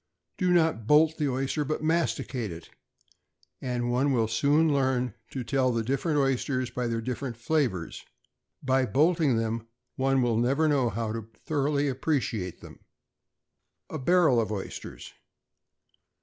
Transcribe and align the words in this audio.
Do 0.35 0.51
not 0.51 0.87
bolt 0.87 1.19
the 1.19 1.29
oyster, 1.29 1.63
but 1.63 1.83
masticate 1.83 2.51
it; 2.51 2.71
and 3.61 3.91
one 3.91 4.11
will 4.11 4.27
soon 4.27 4.73
learn 4.73 5.13
to 5.29 5.43
tell 5.43 5.71
the 5.71 5.83
different 5.83 6.17
oysters 6.17 6.71
by 6.71 6.87
their 6.87 7.01
different 7.01 7.37
flavors. 7.37 8.03
By 8.63 8.87
bolting 8.87 9.37
them, 9.37 9.67
one 9.97 10.23
will 10.23 10.37
never 10.37 10.67
know 10.67 10.89
how 10.89 11.11
to 11.13 11.29
thoroughly 11.45 11.87
appreciate 11.87 12.61
them. 12.61 12.79
=A 13.91 13.99
Barrel 13.99 14.41
of 14.41 14.51
Oysters. 14.51 15.13